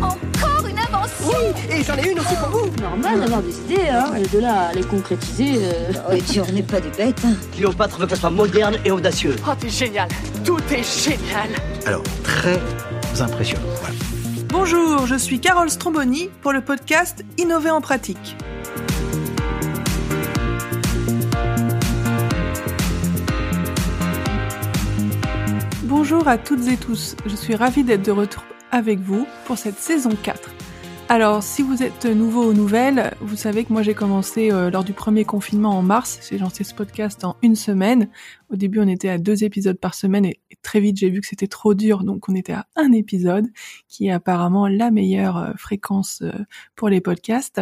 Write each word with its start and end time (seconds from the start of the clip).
Encore 0.00 0.66
une 0.68 0.78
invention 0.78 1.28
Oui, 1.28 1.74
et 1.78 1.82
j'en 1.84 1.96
ai 1.96 2.10
une 2.10 2.18
aussi 2.20 2.34
pour 2.36 2.48
vous 2.48 2.70
Normal 2.82 3.20
d'avoir 3.20 3.42
des 3.42 3.56
idées, 3.58 3.88
hein. 3.88 4.12
Et 4.16 4.26
de 4.26 4.38
là 4.40 4.68
à 4.68 4.72
les 4.74 4.82
concrétiser. 4.82 5.56
euh, 5.62 5.92
Oh, 6.08 6.12
et 6.12 6.18
puis 6.18 6.40
on 6.40 6.52
n'est 6.52 6.62
pas 6.62 6.80
des 6.80 6.90
bêtes. 6.90 7.20
hein. 7.24 7.34
Cléopâtre 7.52 7.98
veut 7.98 8.06
que 8.06 8.14
ça 8.14 8.20
soit 8.20 8.30
moderne 8.30 8.76
et 8.84 8.90
audacieux. 8.90 9.36
Oh, 9.48 9.52
t'es 9.58 9.68
génial 9.70 10.08
Tout 10.44 10.58
est 10.70 10.82
génial 10.82 11.48
Alors, 11.86 12.02
très 12.22 12.60
impressionnant. 13.20 13.62
Voilà. 13.80 13.94
Bonjour, 14.48 15.06
je 15.06 15.16
suis 15.16 15.40
Carole 15.40 15.70
Stromboni 15.70 16.30
pour 16.42 16.52
le 16.52 16.60
podcast 16.60 17.24
Innover 17.38 17.70
en 17.70 17.80
pratique. 17.80 18.36
Bonjour 25.84 26.26
à 26.28 26.38
toutes 26.38 26.66
et 26.68 26.76
tous, 26.76 27.16
je 27.26 27.36
suis 27.36 27.54
ravie 27.54 27.84
d'être 27.84 28.02
de 28.04 28.10
retour 28.12 28.42
avec 28.74 28.98
vous 28.98 29.26
pour 29.46 29.56
cette 29.56 29.78
saison 29.78 30.10
4. 30.22 30.50
Alors, 31.08 31.42
si 31.42 31.62
vous 31.62 31.82
êtes 31.82 32.06
nouveau 32.06 32.42
aux 32.42 32.54
nouvelles, 32.54 33.14
vous 33.20 33.36
savez 33.36 33.64
que 33.64 33.72
moi 33.72 33.82
j'ai 33.82 33.94
commencé 33.94 34.50
euh, 34.50 34.70
lors 34.70 34.84
du 34.84 34.92
premier 34.92 35.24
confinement 35.24 35.78
en 35.78 35.82
mars. 35.82 36.18
J'ai 36.28 36.38
lancé 36.38 36.64
ce 36.64 36.74
podcast 36.74 37.24
en 37.24 37.36
une 37.42 37.56
semaine. 37.56 38.08
Au 38.50 38.56
début, 38.56 38.80
on 38.80 38.88
était 38.88 39.10
à 39.10 39.18
deux 39.18 39.44
épisodes 39.44 39.78
par 39.78 39.94
semaine 39.94 40.24
et, 40.24 40.40
très 40.62 40.80
vite 40.80 40.96
j'ai 40.96 41.10
vu 41.10 41.20
que 41.20 41.26
c'était 41.26 41.46
trop 41.46 41.74
dur, 41.74 42.04
donc 42.04 42.28
on 42.28 42.34
était 42.34 42.54
à 42.54 42.66
un 42.74 42.90
épisode, 42.92 43.46
qui 43.86 44.06
est 44.06 44.10
apparemment 44.10 44.66
la 44.66 44.90
meilleure 44.90 45.36
euh, 45.36 45.52
fréquence 45.56 46.22
euh, 46.22 46.32
pour 46.74 46.88
les 46.88 47.00
podcasts. 47.00 47.60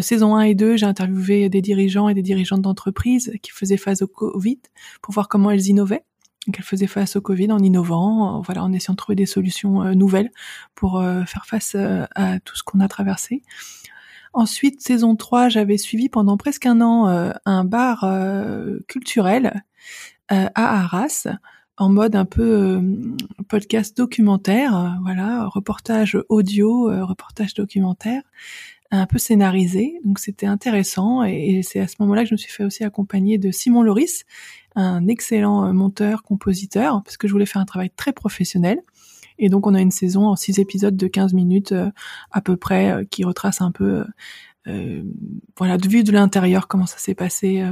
Saison 0.00 0.34
1 0.34 0.40
et 0.40 0.54
2, 0.56 0.76
j'ai 0.78 0.86
interviewé 0.86 1.48
des 1.48 1.62
dirigeants 1.62 2.08
et 2.08 2.14
des 2.14 2.22
dirigeantes 2.22 2.62
d'entreprises 2.62 3.32
qui 3.40 3.52
faisaient 3.52 3.76
face 3.76 4.02
au 4.02 4.08
Covid 4.08 4.58
pour 5.00 5.14
voir 5.14 5.28
comment 5.28 5.52
elles 5.52 5.68
innovaient. 5.68 6.02
Donc 6.46 6.58
elles 6.58 6.64
faisaient 6.64 6.86
face 6.86 7.16
au 7.16 7.20
Covid 7.20 7.50
en 7.50 7.58
innovant, 7.58 8.40
voilà, 8.40 8.62
en 8.62 8.72
essayant 8.72 8.94
de 8.94 8.98
trouver 8.98 9.16
des 9.16 9.26
solutions 9.26 9.82
euh, 9.82 9.94
nouvelles 9.94 10.30
pour 10.74 10.98
euh, 10.98 11.24
faire 11.24 11.46
face 11.46 11.72
euh, 11.74 12.06
à 12.14 12.38
tout 12.40 12.56
ce 12.56 12.62
qu'on 12.62 12.80
a 12.80 12.88
traversé. 12.88 13.42
Ensuite, 14.32 14.80
saison 14.80 15.16
3, 15.16 15.48
j'avais 15.48 15.78
suivi 15.78 16.08
pendant 16.08 16.36
presque 16.36 16.66
un 16.66 16.82
an 16.82 17.06
un 17.46 17.64
bar 17.64 18.06
culturel 18.86 19.62
à 20.28 20.50
Arras, 20.54 21.26
en 21.78 21.88
mode 21.88 22.14
un 22.14 22.26
peu 22.26 22.82
podcast 23.48 23.96
documentaire, 23.96 24.98
voilà, 25.02 25.46
reportage 25.46 26.18
audio, 26.28 26.84
reportage 27.06 27.54
documentaire, 27.54 28.20
un 28.90 29.06
peu 29.06 29.16
scénarisé. 29.16 30.00
Donc 30.04 30.18
c'était 30.18 30.44
intéressant 30.44 31.24
et, 31.24 31.56
et 31.56 31.62
c'est 31.62 31.80
à 31.80 31.88
ce 31.88 31.94
moment-là 32.00 32.24
que 32.24 32.28
je 32.28 32.34
me 32.34 32.38
suis 32.38 32.52
fait 32.52 32.64
aussi 32.64 32.84
accompagner 32.84 33.38
de 33.38 33.50
Simon 33.50 33.82
Loris, 33.82 34.26
un 34.76 35.08
excellent 35.08 35.66
euh, 35.66 35.72
monteur, 35.72 36.22
compositeur, 36.22 37.02
parce 37.02 37.16
que 37.16 37.26
je 37.26 37.32
voulais 37.32 37.46
faire 37.46 37.62
un 37.62 37.66
travail 37.66 37.90
très 37.90 38.12
professionnel. 38.12 38.82
Et 39.38 39.48
donc 39.48 39.66
on 39.66 39.74
a 39.74 39.80
une 39.80 39.90
saison 39.90 40.26
en 40.26 40.36
six 40.36 40.58
épisodes 40.58 40.96
de 40.96 41.06
15 41.06 41.34
minutes 41.34 41.72
euh, 41.72 41.90
à 42.30 42.40
peu 42.40 42.56
près 42.56 42.92
euh, 42.92 43.04
qui 43.04 43.24
retrace 43.24 43.60
un 43.60 43.70
peu, 43.70 44.04
euh, 44.66 45.02
voilà, 45.56 45.76
de 45.76 45.88
vue 45.88 46.04
de 46.04 46.12
l'intérieur 46.12 46.68
comment 46.68 46.86
ça 46.86 46.98
s'est 46.98 47.14
passé 47.14 47.64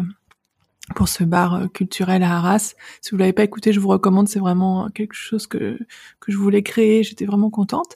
pour 0.95 1.09
ce 1.09 1.25
bar 1.25 1.73
culturel 1.73 2.23
à 2.23 2.37
Arras. 2.37 2.75
Si 3.01 3.11
vous 3.11 3.17
l'avez 3.17 3.33
pas 3.33 3.45
écouté, 3.45 3.73
je 3.73 3.81
vous 3.81 3.89
recommande. 3.89 4.29
C'est 4.29 4.39
vraiment 4.39 4.89
quelque 4.91 5.15
chose 5.15 5.47
que 5.47 5.79
que 6.21 6.31
je 6.31 6.37
voulais 6.37 6.63
créer. 6.63 7.03
J'étais 7.03 7.25
vraiment 7.25 7.51
contente. 7.51 7.95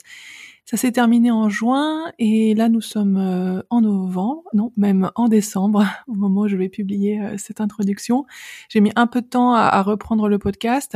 Ça 0.69 0.77
s'est 0.77 0.91
terminé 0.91 1.31
en 1.31 1.49
juin 1.49 2.11
et 2.19 2.53
là 2.53 2.69
nous 2.69 2.79
sommes 2.79 3.17
euh, 3.17 3.63
en 3.71 3.81
novembre, 3.81 4.43
non 4.53 4.71
même 4.77 5.09
en 5.15 5.27
décembre 5.27 5.83
au 6.07 6.13
moment 6.13 6.41
où 6.41 6.47
je 6.47 6.57
vais 6.57 6.69
publier 6.69 7.19
euh, 7.19 7.37
cette 7.39 7.59
introduction. 7.59 8.27
J'ai 8.69 8.79
mis 8.79 8.91
un 8.95 9.07
peu 9.07 9.21
de 9.21 9.25
temps 9.25 9.55
à, 9.55 9.61
à 9.61 9.81
reprendre 9.81 10.29
le 10.29 10.37
podcast. 10.37 10.95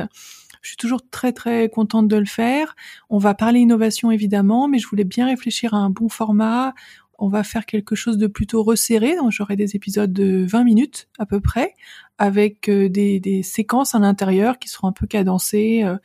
Je 0.61 0.67
suis 0.67 0.77
toujours 0.77 1.01
très 1.09 1.33
très 1.33 1.69
contente 1.69 2.07
de 2.07 2.15
le 2.17 2.25
faire. 2.25 2.75
On 3.09 3.17
va 3.17 3.33
parler 3.33 3.61
innovation 3.61 4.11
évidemment, 4.11 4.67
mais 4.67 4.77
je 4.77 4.87
voulais 4.87 5.05
bien 5.05 5.25
réfléchir 5.25 5.73
à 5.73 5.77
un 5.77 5.89
bon 5.89 6.07
format. 6.07 6.75
On 7.23 7.29
va 7.29 7.43
faire 7.43 7.65
quelque 7.65 7.95
chose 7.95 8.17
de 8.17 8.27
plutôt 8.27 8.63
resserré. 8.63 9.15
J'aurai 9.29 9.55
des 9.55 9.77
épisodes 9.77 10.11
de 10.11 10.45
20 10.45 10.65
minutes 10.65 11.07
à 11.17 11.25
peu 11.25 11.39
près, 11.39 11.73
avec 12.17 12.67
euh, 12.67 12.89
des, 12.89 13.43
séquences 13.43 13.95
à 13.95 13.99
l'intérieur 13.99 14.59
qui 14.59 14.67
seront 14.67 14.89
un 14.89 14.91
peu 14.91 15.07
cadencées. 15.07 15.83
Euh, 15.85 15.95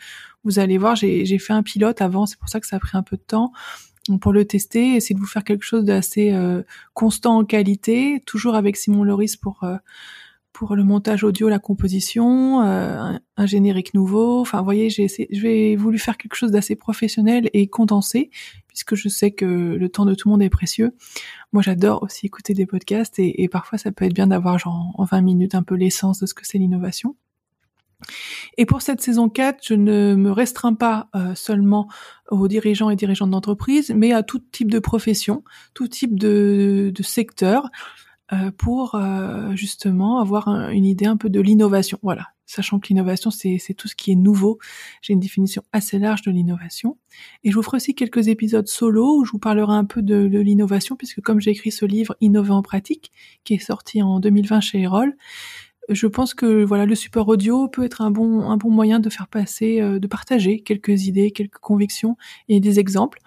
Vous 0.45 0.61
allez 0.61 0.79
voir, 0.79 0.95
j'ai 0.95 1.39
fait 1.41 1.53
un 1.53 1.65
pilote 1.65 2.01
avant, 2.03 2.25
c'est 2.27 2.39
pour 2.39 2.49
ça 2.49 2.61
que 2.61 2.69
ça 2.69 2.77
a 2.77 2.79
pris 2.79 2.97
un 2.97 3.03
peu 3.03 3.17
de 3.17 3.23
temps 3.23 3.51
pour 4.21 4.33
le 4.33 4.45
tester, 4.45 4.95
essayer 4.95 5.17
de 5.17 5.21
vous 5.21 5.27
faire 5.27 5.43
quelque 5.43 5.65
chose 5.65 5.85
d'assez 5.85 6.31
euh, 6.31 6.63
constant 6.95 7.39
en 7.39 7.45
qualité, 7.45 8.23
toujours 8.25 8.55
avec 8.55 8.77
Simon 8.77 9.03
Loris 9.03 9.37
pour 9.37 9.67
le 10.77 10.85
montage 10.85 11.25
audio, 11.25 11.49
la 11.49 11.59
composition, 11.59 12.61
un, 12.61 13.21
générique 13.45 13.93
nouveau. 13.93 14.41
Enfin, 14.41 14.59
vous 14.59 14.65
voyez, 14.65 14.89
j'ai 14.89 15.77
voulu 15.77 15.99
faire 15.99 16.17
quelque 16.17 16.37
chose 16.37 16.53
d'assez 16.53 16.77
professionnel 16.77 17.51
et 17.55 17.67
condensé, 17.67 18.31
puisque 18.79 18.95
je 18.95 19.09
sais 19.09 19.33
que 19.33 19.45
le 19.45 19.89
temps 19.89 20.05
de 20.05 20.15
tout 20.15 20.29
le 20.29 20.33
monde 20.33 20.43
est 20.43 20.51
précieux. 20.51 20.95
Moi, 21.53 21.63
j'adore 21.63 22.05
aussi 22.05 22.27
écouter 22.27 22.55
des 22.55 22.65
podcasts 22.65 23.19
et, 23.19 23.49
parfois, 23.49 23.77
ça 23.77 23.91
peut 23.91 24.05
être 24.05 24.15
bien 24.15 24.29
d'avoir 24.29 24.59
genre 24.59 24.93
en 24.95 25.05
20 25.05 25.21
minutes 25.21 25.55
un 25.57 25.65
peu 25.65 25.75
l'essence 25.75 26.21
de 26.21 26.27
ce 26.27 26.35
que 26.35 26.47
c'est 26.47 26.59
l'innovation. 26.59 27.17
Et 28.57 28.65
pour 28.67 28.81
cette 28.81 29.01
saison 29.01 29.29
4, 29.29 29.59
je 29.67 29.75
ne 29.75 30.15
me 30.15 30.31
restreins 30.31 30.75
pas 30.75 31.09
euh, 31.17 31.35
seulement 31.35 31.89
aux 32.31 32.47
dirigeants 32.47 32.91
et 32.91 32.95
dirigeantes 32.95 33.31
d'entreprise, 33.31 33.93
mais 33.97 34.13
à 34.13 34.23
tout 34.23 34.39
type 34.39 34.71
de 34.71 34.79
profession, 34.79 35.43
tout 35.75 35.89
type 35.89 36.17
de, 36.17 36.93
secteur, 37.03 37.71
euh, 38.33 38.53
pour 38.57 38.95
euh, 38.95 39.57
justement 39.57 40.21
avoir 40.21 40.47
un- 40.47 40.71
une 40.71 40.85
idée 40.85 41.07
un 41.07 41.17
peu 41.17 41.31
de 41.31 41.41
l'innovation. 41.41 41.99
Voilà, 42.03 42.29
sachant 42.49 42.81
que 42.81 42.89
l'innovation, 42.89 43.31
c'est 43.31 43.75
tout 43.77 43.87
ce 43.87 43.95
qui 43.95 44.11
est 44.11 44.17
nouveau. 44.17 44.59
J'ai 45.03 45.13
une 45.13 45.21
définition 45.21 45.63
assez 45.73 45.99
large 45.99 46.23
de 46.23 46.31
l'innovation. 46.31 46.97
Et 47.45 47.51
je 47.51 47.55
vous 47.55 47.63
ferai 47.63 47.77
aussi 47.77 47.95
quelques 47.95 48.29
épisodes 48.29 48.67
solo 48.67 49.19
où 49.19 49.25
je 49.25 49.33
vous 49.33 49.39
parlerai 49.39 49.75
un 49.75 49.85
peu 49.85 50.03
de, 50.03 50.27
de 50.27 50.39
l'innovation, 50.41 50.97
puisque 50.97 51.21
comme 51.21 51.41
j'ai 51.41 51.51
écrit 51.51 51.71
ce 51.71 51.85
livre 51.85 52.17
Innover 52.21 52.53
en 52.53 52.63
pratique, 52.63 53.13
qui 53.45 53.55
est 53.55 53.59
sorti 53.59 54.03
en 54.03 54.19
2020 54.19 54.61
chez 54.61 54.81
Erol, 54.81 55.15
je 55.89 56.07
pense 56.07 56.35
que 56.35 56.65
voilà 56.65 56.85
le 56.85 56.95
support 56.95 57.29
audio 57.29 57.69
peut 57.69 57.85
être 57.85 58.03
un 58.03 58.11
bon 58.11 58.43
un 58.43 58.57
bon 58.59 58.71
moyen 58.71 59.01
de 59.01 59.09
faire 59.09 59.29
passer, 59.29 59.81
euh, 59.81 59.99
de 59.99 60.07
partager 60.07 60.61
quelques 60.61 61.07
idées, 61.07 61.31
quelques 61.31 61.59
convictions 61.59 62.17
et 62.49 62.61
des 62.61 62.79
exemples. 62.79 63.21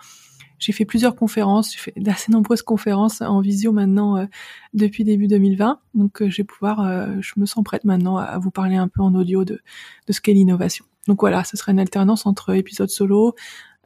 J'ai 0.61 0.71
fait 0.71 0.85
plusieurs 0.85 1.17
conférences, 1.17 1.73
j'ai 1.73 1.79
fait 1.79 1.93
d'assez 1.97 2.31
nombreuses 2.31 2.61
conférences 2.61 3.21
en 3.21 3.41
visio 3.41 3.73
maintenant 3.73 4.15
euh, 4.15 4.25
depuis 4.73 5.03
début 5.03 5.27
2020, 5.27 5.81
donc 5.95 6.21
euh, 6.21 6.29
je 6.29 6.37
vais 6.37 6.43
pouvoir, 6.45 6.79
euh, 6.79 7.15
je 7.19 7.33
me 7.35 7.45
sens 7.45 7.63
prête 7.65 7.83
maintenant 7.83 8.15
à, 8.15 8.37
vous 8.37 8.51
parler 8.51 8.77
un 8.77 8.87
peu 8.87 9.01
en 9.01 9.13
audio 9.15 9.43
de 9.43 9.59
de 10.07 10.13
ce 10.13 10.21
qu'est 10.21 10.33
l'innovation. 10.33 10.85
Donc 11.07 11.21
voilà, 11.21 11.43
ce 11.43 11.57
sera 11.57 11.73
une 11.73 11.79
alternance 11.79 12.25
entre 12.25 12.53
épisodes 12.55 12.89
solo, 12.89 13.35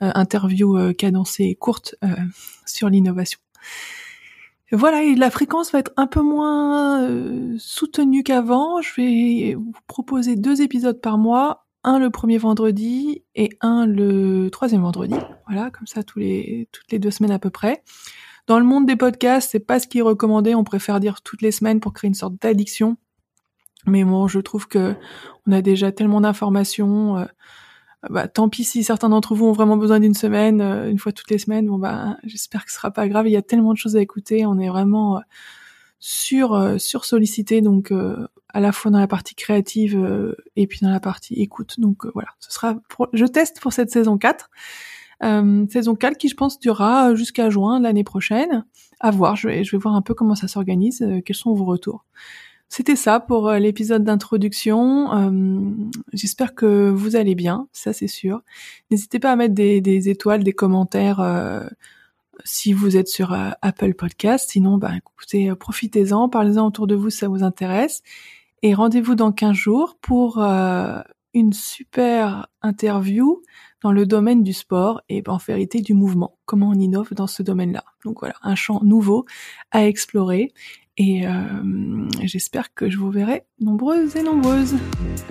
euh, 0.02 0.12
interviews 0.14 0.78
euh, 0.78 0.92
cadencées 0.92 1.46
et 1.46 1.56
courtes 1.56 1.96
euh, 2.04 2.08
sur 2.66 2.90
l'innovation. 2.90 3.40
Voilà, 4.74 5.04
et 5.04 5.16
la 5.16 5.32
fréquence 5.32 5.72
va 5.72 5.80
être 5.80 5.94
un 5.96 6.08
peu 6.08 6.22
moins 6.22 7.08
soutenue 7.58 8.24
qu'avant. 8.24 8.82
Je 8.82 8.94
vais 8.98 9.54
vous 9.54 9.72
proposer 9.88 10.36
deux 10.36 10.62
épisodes 10.62 11.00
par 11.00 11.18
mois, 11.18 11.68
un 11.84 12.00
le 12.00 12.10
premier 12.10 12.38
vendredi 12.38 13.24
et 13.36 13.50
un 13.62 13.86
le 13.86 14.50
troisième 14.50 14.82
vendredi. 14.82 15.16
Voilà, 15.48 15.70
comme 15.72 15.88
ça 15.88 16.04
tous 16.04 16.20
les 16.20 16.68
toutes 16.72 16.92
les 16.92 17.00
deux 17.00 17.12
semaines 17.12 17.32
à 17.32 17.40
peu 17.40 17.50
près. 17.50 17.84
Dans 18.48 18.60
le 18.60 18.66
monde 18.66 18.86
des 18.86 18.96
podcasts, 18.96 19.52
c'est 19.52 19.60
pas 19.60 19.80
ce 19.80 19.88
qui 19.88 20.00
est 20.00 20.04
recommandé. 20.04 20.54
On 20.54 20.64
préfère 20.64 21.00
dire 21.00 21.22
toutes 21.22 21.42
les 21.42 21.52
semaines 21.52 21.80
pour 21.80 21.94
créer 21.94 22.08
une 22.08 22.14
sorte 22.14 22.36
d'addiction. 22.42 22.98
Mais 23.88 24.04
bon, 24.04 24.28
je 24.28 24.40
trouve 24.40 24.68
que 24.68 24.96
on 25.48 25.52
a 25.52 25.62
déjà 25.62 25.92
tellement 25.92 26.22
d'informations. 26.22 27.18
euh, 27.18 27.26
bah, 28.10 28.28
tant 28.28 28.50
pis 28.50 28.64
si 28.64 28.84
certains 28.84 29.10
d'entre 29.10 29.34
vous 29.34 29.48
ont 29.48 29.52
vraiment 29.52 29.78
besoin 29.78 30.00
d'une 30.00 30.14
semaine, 30.14 30.62
euh, 30.62 30.90
une 30.90 31.00
fois 31.00 31.12
toutes 31.12 31.32
les 31.32 31.40
semaines. 31.40 31.68
Bon 31.68 31.80
bah, 31.80 32.18
j'espère 32.24 32.66
que 32.66 32.72
ce 32.72 32.78
sera 32.78 32.92
pas 32.92 33.08
grave. 33.08 33.28
Il 33.28 33.32
y 33.32 33.38
a 33.38 33.42
tellement 33.42 33.74
de 33.74 33.78
choses 33.78 33.96
à 33.96 34.02
écouter. 34.02 34.46
On 34.46 34.60
est 34.60 34.70
vraiment 34.70 35.18
euh, 35.18 35.22
sur 36.00 36.80
sur 36.80 37.06
sollicité, 37.06 37.62
donc 37.62 37.92
à 37.92 38.60
la 38.60 38.72
fois 38.72 38.92
dans 38.92 39.00
la 39.00 39.08
partie 39.08 39.34
créative 39.34 40.36
et 40.56 40.68
puis 40.68 40.80
dans 40.82 40.92
la 40.92 41.00
partie 41.00 41.34
écoute. 41.42 41.80
Donc 41.80 42.06
voilà, 42.14 42.30
ce 42.40 42.52
sera. 42.52 42.76
Pour... 42.90 43.08
Je 43.14 43.26
teste 43.26 43.60
pour 43.60 43.74
cette 43.74 43.90
saison 43.90 44.18
4. 44.20 44.50
Euh, 45.24 45.66
saison 45.70 45.96
4 45.96 46.18
qui 46.18 46.28
je 46.28 46.36
pense 46.36 46.60
durera 46.60 47.16
jusqu'à 47.16 47.50
juin 47.50 47.80
l'année 47.80 48.04
prochaine. 48.04 48.66
À 49.00 49.12
voir, 49.12 49.36
je 49.36 49.48
vais, 49.48 49.64
je 49.64 49.72
vais 49.72 49.78
voir 49.78 49.96
un 49.96 50.02
peu 50.02 50.14
comment 50.14 50.36
ça 50.36 50.48
s'organise, 50.48 51.02
euh, 51.02 51.22
quels 51.22 51.36
sont 51.36 51.54
vos 51.54 51.66
retours. 51.66 52.06
C'était 52.68 52.96
ça 52.96 53.20
pour 53.20 53.48
euh, 53.48 53.60
l'épisode 53.60 54.04
d'introduction. 54.04 55.14
Euh, 55.14 55.70
J'espère 56.14 56.56
que 56.56 56.90
vous 56.90 57.16
allez 57.16 57.36
bien, 57.36 57.68
ça 57.72 57.94
c'est 57.94 58.08
sûr. 58.08 58.42
N'hésitez 58.92 59.20
pas 59.20 59.32
à 59.32 59.36
mettre 59.36 59.54
des, 59.54 59.82
des 59.82 60.10
étoiles, 60.10 60.44
des 60.44 60.54
commentaires 60.54 61.20
euh, 61.20 61.66
si 62.44 62.74
vous 62.74 62.98
êtes 62.98 63.08
sur 63.08 63.34
euh, 63.34 63.52
Apple 63.62 63.94
Podcast. 63.94 64.50
Sinon, 64.52 64.78
bah, 64.78 64.92
écoutez, 64.98 65.50
euh, 65.50 65.56
profitez-en, 65.56 66.28
parlez-en 66.30 66.68
autour 66.68 66.88
de 66.88 66.96
vous 66.96 67.10
si 67.10 67.20
ça 67.20 67.28
vous 67.28 67.44
intéresse. 67.44 68.02
Et 68.62 68.74
rendez-vous 68.74 69.16
dans 69.16 69.32
15 69.32 69.56
jours 69.56 69.98
pour 70.02 70.40
euh, 70.44 71.00
super 71.54 72.48
interview 72.62 73.42
dans 73.82 73.92
le 73.92 74.06
domaine 74.06 74.44
du 74.44 74.54
sport 74.54 75.02
et 75.10 75.22
en 75.28 75.38
vérité 75.38 75.82
du 75.82 75.94
mouvement. 75.94 76.38
Comment 76.46 76.70
on 76.70 76.74
innove 76.74 77.14
dans 77.14 77.28
ce 77.28 77.44
domaine-là. 77.44 77.84
Donc 78.04 78.20
voilà, 78.22 78.36
un 78.42 78.56
champ 78.56 78.82
nouveau 78.84 79.26
à 79.72 79.86
explorer. 79.86 80.54
Et 80.98 81.28
euh, 81.28 82.10
j'espère 82.24 82.74
que 82.74 82.90
je 82.90 82.98
vous 82.98 83.12
verrai 83.12 83.46
nombreuses 83.60 84.16
et 84.16 84.24
nombreuses. 84.24 84.76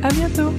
À 0.02 0.10
bientôt. 0.10 0.52